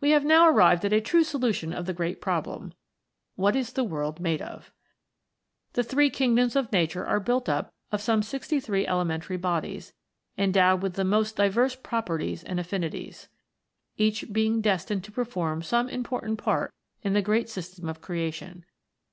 We 0.00 0.10
have 0.12 0.24
now 0.24 0.48
arrived 0.48 0.84
at 0.84 0.92
a 0.92 1.00
true 1.00 1.24
solution 1.24 1.72
of 1.72 1.86
the 1.86 1.92
great 1.92 2.20
problem 2.20 2.72
what 3.34 3.56
is 3.56 3.72
the 3.72 3.82
world 3.82 4.20
made 4.20 4.40
of 4.40 4.66
1? 4.66 4.68
The 5.72 5.82
three 5.82 6.08
kingdoms 6.08 6.54
of 6.54 6.70
nature 6.70 7.04
are 7.04 7.18
built 7.18 7.48
up 7.48 7.72
of 7.90 8.00
some 8.00 8.22
sixty 8.22 8.60
three 8.60 8.86
elementary 8.86 9.36
bodies, 9.36 9.92
endowed 10.38 10.82
with 10.84 10.94
the 10.94 11.02
most 11.02 11.34
diverse 11.34 11.74
properties 11.74 12.44
and 12.44 12.60
affinities; 12.60 13.26
each 13.96 14.32
being 14.32 14.60
destined 14.60 15.02
to 15.02 15.10
perform 15.10 15.62
some 15.62 15.88
important 15.88 16.38
part 16.38 16.72
in 17.02 17.14
the 17.14 17.20
great 17.20 17.48
system 17.48 17.88
of 17.88 18.00
creation. 18.00 18.64